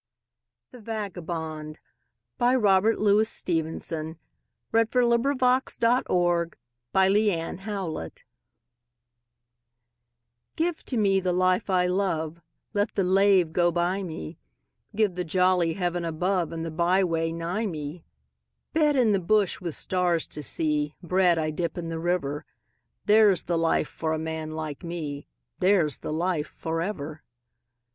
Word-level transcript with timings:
Other 0.73 0.81
Verses 1.11 1.75
by 2.39 2.55
Robert 2.55 2.97
Louis 2.97 3.29
Stevenson 3.29 4.17
ITHE 4.73 4.89
VAGABOND 4.89 5.39
(To 5.79 5.87
an 5.87 6.03
air 6.09 6.41
of 6.41 7.61
Schubert) 7.61 8.23
GIVE 10.55 10.83
to 10.85 10.97
me 10.97 11.19
the 11.19 11.31
life 11.31 11.69
I 11.69 11.85
love, 11.85 12.41
Let 12.73 12.95
the 12.95 13.03
lave 13.03 13.53
go 13.53 13.71
by 13.71 14.01
me, 14.01 14.39
Give 14.95 15.13
the 15.13 15.23
jolly 15.23 15.73
heaven 15.73 16.03
above 16.03 16.51
And 16.51 16.65
the 16.65 16.71
byway 16.71 17.31
nigh 17.31 17.67
me. 17.67 18.03
Bed 18.73 18.95
in 18.95 19.11
the 19.11 19.19
bush 19.21 19.61
with 19.61 19.75
stars 19.75 20.25
to 20.29 20.41
see, 20.41 20.95
Bread 21.03 21.37
I 21.37 21.51
dip 21.51 21.77
in 21.77 21.89
the 21.89 21.99
river 21.99 22.43
There's 23.05 23.43
the 23.43 23.55
life 23.55 23.87
for 23.89 24.13
a 24.13 24.17
man 24.17 24.49
like 24.49 24.83
me, 24.83 25.27
There's 25.59 25.99
the 25.99 26.11
life 26.11 26.47
for 26.47 26.81
ever. 26.81 27.21